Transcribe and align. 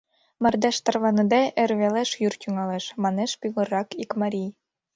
—Мардеж 0.41 0.77
тарваныде 0.85 1.41
эр 1.61 1.71
велеш 1.81 2.09
йӱр 2.21 2.33
тӱҥалеш,— 2.41 2.85
манеш 3.03 3.31
пӱгыррак 3.41 3.89
ик 4.03 4.11
марий. 4.21 4.51